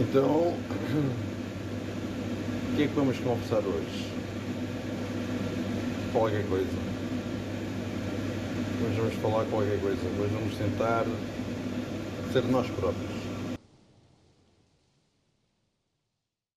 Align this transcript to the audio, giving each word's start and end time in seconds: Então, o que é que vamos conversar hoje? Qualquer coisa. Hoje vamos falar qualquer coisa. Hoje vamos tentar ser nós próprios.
Então, 0.00 0.24
o 0.24 0.56
que 2.74 2.84
é 2.84 2.86
que 2.86 2.94
vamos 2.94 3.18
conversar 3.18 3.58
hoje? 3.58 4.08
Qualquer 6.10 6.42
coisa. 6.48 6.66
Hoje 8.82 8.96
vamos 8.96 9.14
falar 9.16 9.44
qualquer 9.44 9.78
coisa. 9.78 10.00
Hoje 10.18 10.32
vamos 10.32 10.56
tentar 10.56 11.04
ser 12.32 12.42
nós 12.44 12.66
próprios. 12.68 13.29